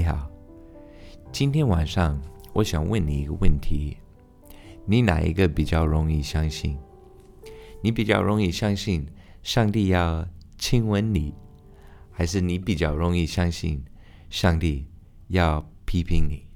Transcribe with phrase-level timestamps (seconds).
[0.00, 0.30] 你好，
[1.30, 2.18] 今天晚上
[2.54, 3.98] 我想问你一个问题：
[4.86, 6.78] 你哪一个比较容易相信？
[7.82, 9.06] 你比较容易相信
[9.42, 10.26] 上帝要
[10.56, 11.34] 亲吻你，
[12.10, 13.84] 还是你比较容易相信
[14.30, 14.86] 上帝
[15.28, 16.46] 要批评你？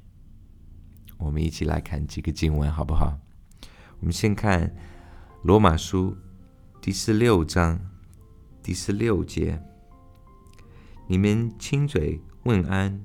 [1.18, 3.18] 我们一起来看几个经文，好不好？
[4.00, 4.74] 我们先看
[5.42, 6.16] 罗马书
[6.80, 7.79] 第十六章
[8.62, 9.62] 第十六节：
[11.06, 13.05] 你们亲嘴问安。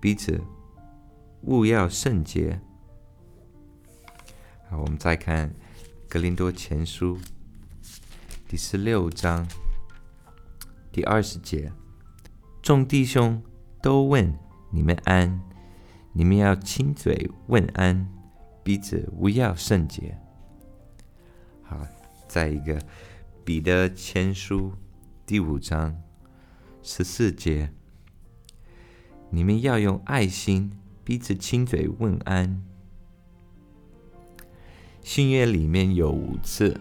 [0.00, 0.40] 彼此
[1.42, 2.58] 勿要圣洁。
[4.70, 5.50] 好，我们再看
[6.08, 7.18] 《格林多前书》
[8.48, 9.46] 第十六章
[10.90, 11.70] 第二十节：
[12.62, 13.42] 众弟兄
[13.82, 14.34] 都问
[14.70, 15.38] 你们安，
[16.14, 18.08] 你们要亲嘴问安，
[18.62, 20.16] 彼此勿要圣洁。
[21.62, 21.78] 好，
[22.26, 22.80] 再一个
[23.44, 24.70] 《彼得前书》
[25.26, 25.94] 第五章
[26.82, 27.70] 十四节。
[29.30, 30.70] 你们要用爱心
[31.04, 32.62] 彼此亲嘴问安。
[35.02, 36.78] 新约里面有五次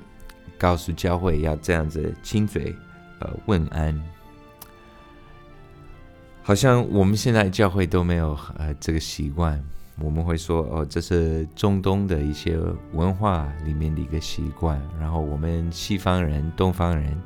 [0.58, 2.75] 告诉教会要这样子亲嘴
[3.19, 3.97] 呃问安，
[6.41, 9.63] 好像我们现在教会都没有呃这个习惯。
[10.02, 12.58] 我们会说哦，这是中东的一些
[12.94, 17.22] 文化里面的一个习惯，然后我们西方人、东方人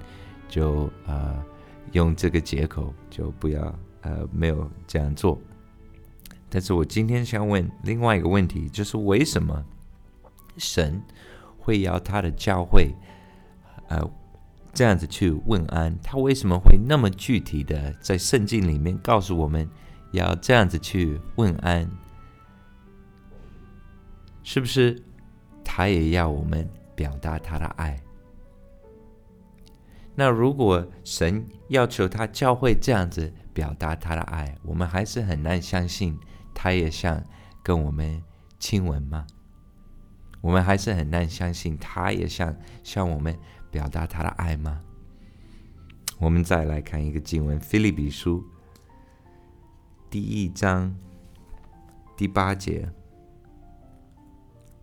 [0.49, 1.43] 就呃
[1.91, 3.73] 用这个借口就不要。
[4.03, 5.39] 呃，没有这样做。
[6.49, 9.65] 但是我今天想问另外一个问题，就是为什么
[10.57, 11.01] 神
[11.57, 12.93] 会要他的教会，
[13.87, 13.99] 呃，
[14.73, 15.97] 这样子去问安？
[16.03, 19.67] 他为什么会那么具体的在圣经里面告诉我们
[20.11, 21.89] 要这样子去问安？
[24.43, 25.01] 是不是
[25.63, 27.99] 他也要我们表达他的爱？
[30.13, 33.33] 那如果神要求他教会这样子？
[33.53, 36.17] 表达他的爱，我们还是很难相信
[36.53, 37.23] 他也想
[37.61, 38.21] 跟我们
[38.59, 39.27] 亲吻吗？
[40.41, 42.53] 我们还是很难相信他也想
[42.83, 43.37] 向我们
[43.71, 44.81] 表达他的爱吗？
[46.19, 48.42] 我们再来看一个经文，《菲利比书》
[50.09, 50.95] 第一章
[52.17, 52.89] 第八节，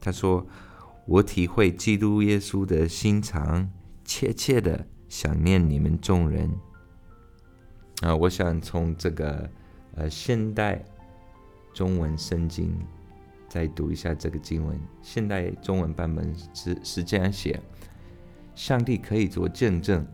[0.00, 0.47] 他说
[1.06, 3.70] ：“我体会基督耶稣的心肠，
[4.04, 6.50] 切切的想念你们众人。”
[8.00, 9.50] 啊，我想从这个
[9.94, 10.83] 呃现代
[11.75, 12.75] 中文圣经
[13.49, 14.81] 再读一下这个经文。
[15.03, 17.60] 现代中文版本是是这样写：
[18.55, 20.06] 上帝可以做见证，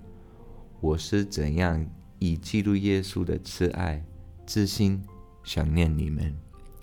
[0.80, 1.86] 我是怎样
[2.18, 4.04] 以基督耶稣的慈爱
[4.44, 5.00] 之心
[5.44, 6.34] 想念你们。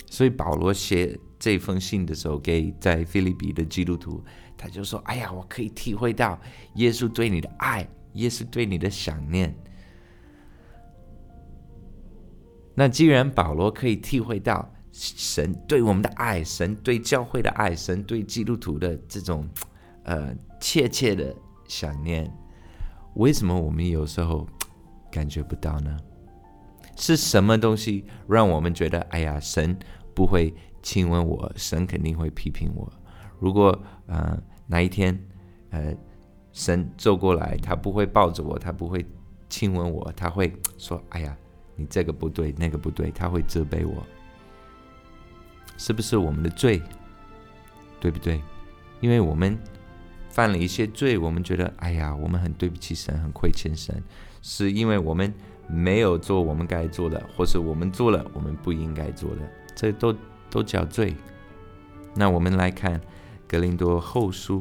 [0.09, 4.23] 所以保罗写这封信的时候，给在菲律宾的基督徒，
[4.55, 6.39] 他就说：“哎呀，我可以体会到
[6.75, 9.53] 耶稣对你的爱，耶稣对你的想念。”
[12.75, 19.47] 那既然保罗可以体会到神对我们的爱，神对教会的爱，神对基督徒的这种
[20.03, 21.35] 呃切切的
[21.67, 22.31] 想念，
[23.15, 24.47] 为什么我们有时候
[25.11, 25.97] 感觉不到呢？
[26.95, 29.77] 是什么东西让我们觉得哎呀，神
[30.15, 32.91] 不会亲吻我，神肯定会批评我？
[33.39, 34.35] 如果呃
[34.67, 35.19] 哪一天
[35.69, 35.93] 呃
[36.51, 39.05] 神走过来，他不会抱着我，他不会
[39.49, 41.37] 亲吻我，他会说哎呀。
[41.89, 44.03] 这个不对，那个不对，他会责备我，
[45.77, 46.81] 是不是我们的罪？
[47.99, 48.41] 对不对？
[48.99, 49.57] 因为我们
[50.29, 54.01] 犯了一些罪，我们觉得，哎呀，我们很对不起神，很亏欠神，
[54.41, 55.33] 是因为我们
[55.67, 59.41] 没有做我们该做的，或是我们做了我们不应该做的，
[59.75, 60.15] 这都
[60.49, 61.15] 都叫罪。
[62.15, 62.99] 那我们来看
[63.47, 64.59] 《格林多后书》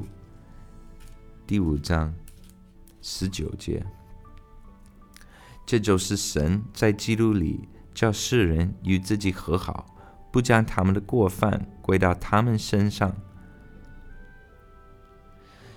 [1.47, 2.15] 第五章
[3.01, 3.85] 十九节。
[5.65, 9.87] 这就是神在基督里叫世人与自己和好，
[10.31, 13.15] 不将他们的过犯归到他们身上。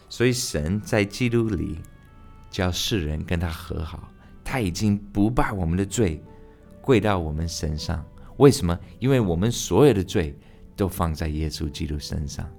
[0.10, 1.80] 所以神在基督里
[2.50, 4.12] 叫世人跟他和好，
[4.44, 6.22] 他已经不把我们的罪
[6.82, 8.04] 归到我们身上。
[8.38, 8.78] 为什么？
[9.00, 10.38] 因为我们所有的罪
[10.76, 12.50] 都放在耶稣基督身上，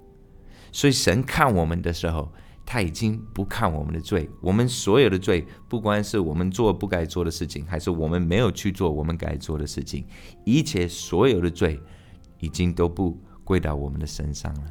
[0.72, 2.32] 所以神看我们的时候。
[2.68, 10.04] 他已经不看我们的罪，我们所有的罪，不管是我们做不该做的事情，还是我们没有去做我们该做的事情，
[10.44, 11.80] 一切所有的罪，
[12.40, 14.64] 已经都不归到我们的身上了。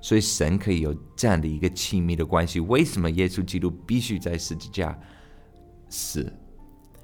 [0.00, 2.60] 所以神可以有这样的一个亲密的关系。
[2.60, 4.98] 为什么耶稣基督必须在十字架
[5.90, 6.32] 死，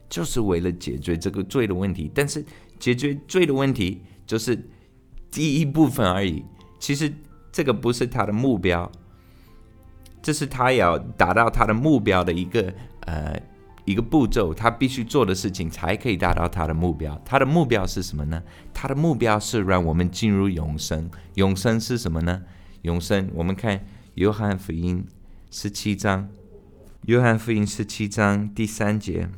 [0.09, 2.11] 就是为了解决这个罪的问题。
[2.15, 2.43] 但是
[2.79, 4.57] 解决罪的问题就是
[5.31, 6.43] 第一部分而已，
[6.81, 7.13] 其实
[7.53, 8.91] 这个不是他的目标。
[10.25, 13.39] 这是他要达到他的目标的一个呃
[13.85, 17.21] 一个步骤，他必须做的事情才可以达到他的目标。
[17.27, 18.43] 他的目标是什么呢？
[18.73, 21.11] 他的目标是让我们进入永生。
[21.35, 22.43] 永生是什么呢？
[22.81, 23.85] 永生，我们看
[24.15, 25.07] 约翰福音
[25.51, 26.31] 十七章，
[27.03, 29.29] 约翰福音十七章第三节：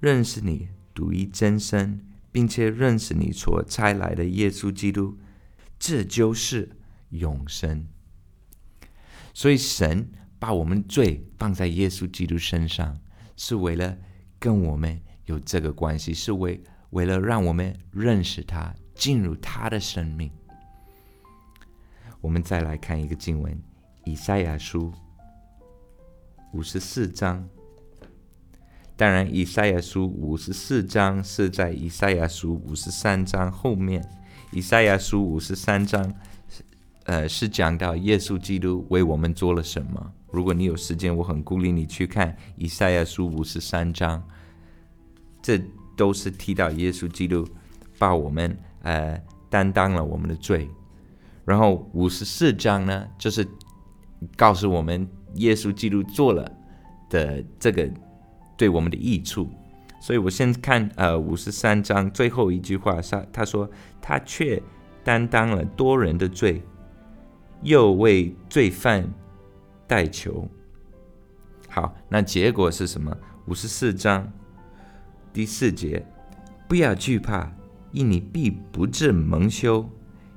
[0.00, 2.00] 认识你独一真神，
[2.30, 5.18] 并且认识你所差来的耶稣基督，
[5.78, 6.70] 这就是
[7.10, 7.86] 永生。
[9.34, 10.10] 所以神
[10.42, 12.98] 把我们罪放在耶稣基督身上。
[13.36, 13.96] 是为了
[14.40, 16.60] 跟我们有这个关系，是为
[16.90, 20.28] 为了让我们认识他，进入他的生命。
[22.20, 23.52] 我们再来看一个经文，
[24.04, 24.90] 《以赛亚书》
[26.52, 27.48] 五十四章。
[28.96, 34.02] 当然，《以赛亚书》五十四章是在《以赛亚书》五十三章后面，
[34.50, 36.12] 《以赛亚书》五十三章，
[37.04, 40.12] 呃，是讲到耶稣基督为我们做了什么。
[40.30, 44.22] 如果你有时间，我很鼓励你去看以赛亚书五十三章，
[45.42, 45.60] 这
[45.96, 47.46] 都是提到耶稣基督
[47.98, 49.20] 把我们呃
[49.50, 50.68] 担当了我们的罪。
[51.44, 53.46] 然后五十四章呢，就是
[54.36, 56.50] 告诉我们耶稣基督做了
[57.10, 57.90] 的这个
[58.56, 59.50] 对我们的益处。
[60.00, 63.70] 所以我先看呃五十三章最后一句话，他他说
[64.00, 64.62] 他却
[65.04, 66.62] 担当了多人的罪，
[67.62, 69.08] 又为罪犯。
[69.84, 70.48] 代求，
[71.68, 73.14] 好，那结果是什么？
[73.44, 74.26] 五十四章
[75.34, 76.02] 第四节，
[76.66, 77.52] 不要惧怕，
[77.90, 79.84] 因你必不至蒙羞；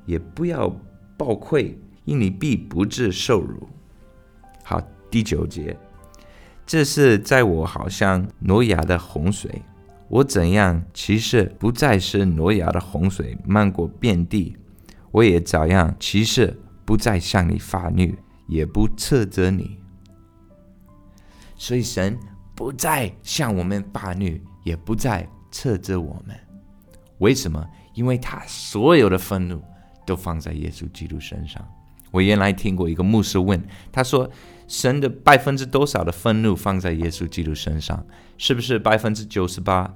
[0.06, 0.70] 也不要
[1.16, 3.70] 抱愧，因你必不至受辱。
[4.62, 5.78] 好，第九节，
[6.66, 9.62] 这是在我好像挪亚的洪水，
[10.10, 14.58] 我怎样其实不再是挪亚的洪水漫过遍地，
[15.12, 18.14] 我也照样其实不再向你发怒。
[18.48, 19.80] 也不斥责你，
[21.58, 22.16] 所以神
[22.54, 26.38] 不再向我们发怒，也不再斥责我们。
[27.18, 27.68] 为什么？
[27.96, 29.60] 因为他所有的愤怒
[30.06, 31.68] 都放在耶稣基督身上。
[32.12, 33.60] 我原来听过一个牧师问，
[33.92, 34.30] 他说
[34.70, 38.06] ：“神的百分之多少的愤怒放在耶稣基督身上？
[38.38, 39.92] 是不是百分之九十八？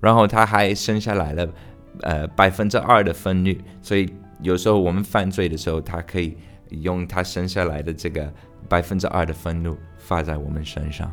[0.00, 1.52] 然后他还生下来了，
[2.00, 3.54] 呃，百分之二的愤怒。
[3.82, 4.10] 所以
[4.42, 6.36] 有时候我们犯罪的时候，他可以。”
[6.70, 8.32] 用他生下来的这个
[8.68, 11.12] 百分之二的愤怒发在我们身上，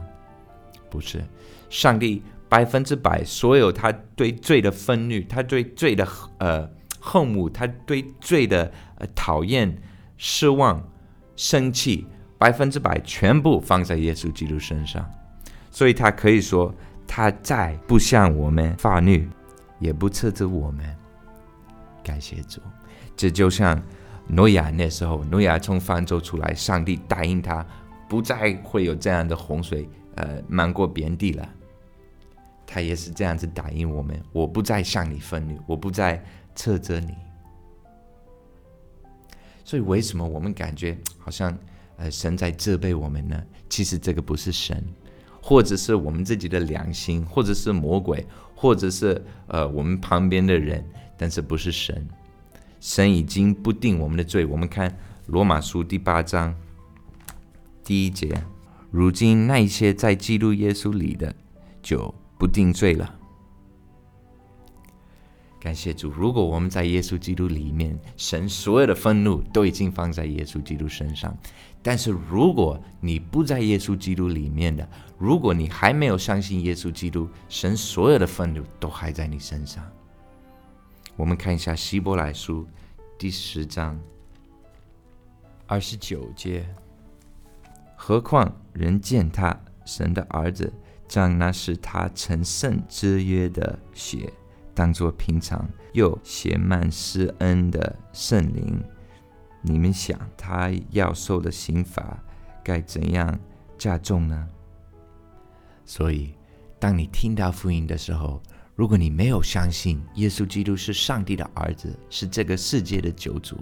[0.88, 1.19] 不是
[1.68, 6.07] 上帝百分之百所有他对罪的愤怒，他对罪的
[6.38, 6.69] 呃
[7.00, 9.75] 恨恶，他对罪的呃讨厌、
[10.15, 10.88] 失望、
[11.35, 12.06] 生气，
[12.38, 15.03] 百分之百全部放在耶稣基督身上，
[15.71, 16.71] 所以他可以说
[17.07, 19.19] 他再不向我们发怒，
[19.80, 20.85] 也不斥责我们。
[22.03, 22.62] 感谢主，
[23.17, 23.81] 这就像。
[24.29, 27.65] 诺亚那时候，诺亚从方舟出来，上帝答应他，
[28.09, 31.47] 不再会有这样的洪水，呃，漫过遍地了。
[32.65, 36.21] 他也是这样子答应我们：我不再向你分怒，我不再
[36.55, 37.15] 斥责你。
[39.63, 41.57] 所以，为什么我们感觉好像，
[41.95, 43.41] 呃，神在责备我们呢？
[43.69, 44.85] 其实这个不是神，
[45.41, 50.85] 或者是我们自己的良心，或者是魔鬼，或者是呃我们旁边的人，
[51.15, 52.05] 但是不是神。
[52.87, 54.45] 神已经不定我们的罪。
[54.45, 56.55] 我们看罗马书第八章
[57.83, 58.41] 第一节：
[58.91, 61.35] 如今那一些在基督耶稣里的，
[61.83, 63.13] 就不定罪了。
[65.59, 66.09] 感谢主！
[66.09, 71.37] 如果我们在耶稣基督里面，神所有的愤怒都已经放在耶稣基督身上。
[71.83, 79.83] 但是如果你不在耶稣基督里面的，如果你还没有相信耶稣基督，神所有的愤怒都还在你身上。
[81.18, 82.68] 我们看一下希伯来书
[83.18, 84.00] 第十章
[85.66, 86.64] 二十九节。
[87.95, 90.71] 何况人见他神的儿子，
[91.07, 94.31] 将那是他成圣之约的血
[94.76, 98.80] 当作平常又写满施恩的圣灵，
[99.64, 102.24] 你们想他要受的刑罚
[102.64, 103.40] 该怎样
[103.76, 104.47] 加重呢？
[105.83, 106.36] 所以，
[106.78, 108.40] 当你听到福音的时候，
[108.77, 113.57] 如果你没有相信耶稣基督是上帝的儿子，是这个世界的救主，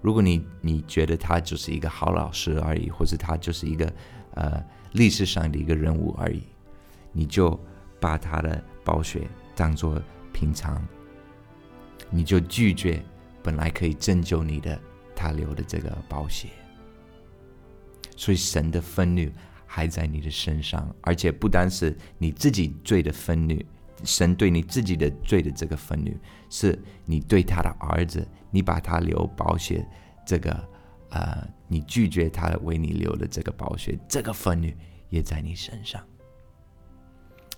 [0.00, 3.92] 如果你你觉得他就是一个好老师而已，或者他就是一个
[4.34, 6.44] 呃历史上的一个人物而已，
[7.10, 7.58] 你就
[7.98, 10.00] 把他的宝血当做
[10.32, 10.80] 平常，
[12.08, 13.02] 你就拒绝
[13.42, 14.80] 本来可以拯救你的
[15.16, 16.46] 他留的这个宝血，
[18.16, 19.28] 所以神的愤怒
[19.66, 23.60] 还在你的身上，而且不单是你自己罪的愤怒。
[24.04, 26.12] 神对你自己的罪的这个愤怒，
[26.50, 29.86] 是你对他的儿子，你把他留保险，
[30.26, 30.68] 这个
[31.10, 34.68] 呃，你拒绝他为你留的这个保险，这个愤怒
[35.10, 36.00] 也在你身上。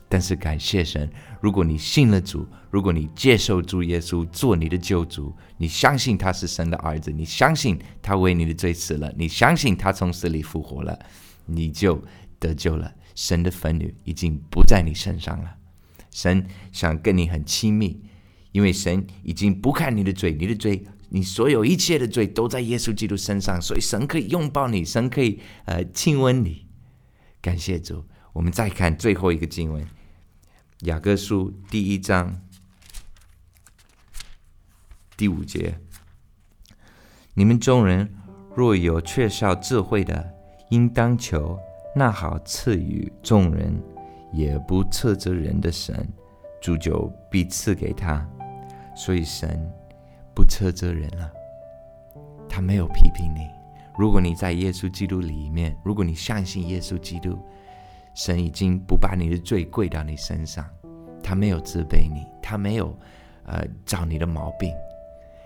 [0.08, 1.08] 但是感谢神，
[1.40, 10.98] 如果你信了主，如果你接受主耶稣做你的救主，你相信他是神的儿子，你相信他为你的罪死了，你相信他从死里复活了，
[11.46, 12.02] 你就
[12.40, 12.92] 得救了。
[13.14, 15.56] 神的愤怒已经不在你身上了。
[16.10, 18.02] 神想跟你很亲密，
[18.52, 26.66] 因为神已经不看你的罪，你的罪，你所有一切的罪都在耶稣基督身上，所以神可以拥抱你，神可以呃亲吻你。
[27.40, 28.04] 感谢主。
[28.32, 29.84] 我们再看最后一个经文。
[30.82, 32.40] 雅各书第一章
[35.16, 35.80] 第五节：
[37.34, 38.08] 你们众人
[38.54, 40.32] 若有缺少智慧的，
[40.70, 41.58] 应当求
[41.96, 43.82] 那好赐予众人，
[44.32, 46.08] 也不测责人的神，
[46.60, 48.26] 主就必赐给他。
[48.94, 49.70] 所以神
[50.34, 51.30] 不测责人了，
[52.48, 53.48] 他没有批评你。
[53.98, 57.38] 如果你在耶稣基督里面，如果你相信耶稣基督。
[58.12, 60.68] 神已经不把你的罪归到你身上，
[61.22, 62.92] 他没有责备你，他没有，
[63.44, 64.74] 呃，找你的毛病，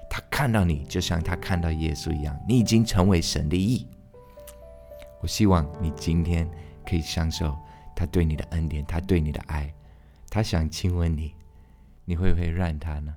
[0.08, 3.86] 他看到你就像他看到耶稣一样，你已经成为神的义。
[5.20, 6.50] 我希望你今天
[6.88, 7.54] 可以享受
[7.94, 9.72] 他对你的恩典，他对你的爱，
[10.30, 11.34] 他想亲吻你，
[12.04, 13.14] 你会不会让他呢？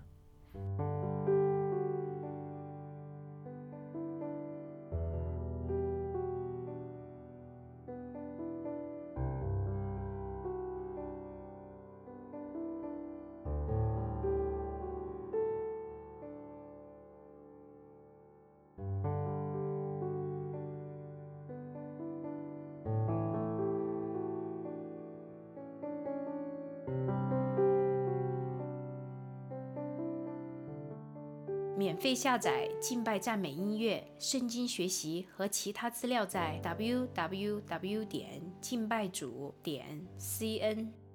[31.87, 41.06] 免费下载敬拜赞美音乐、圣经学习和其他资料，在 w w w 点敬拜主点 c n。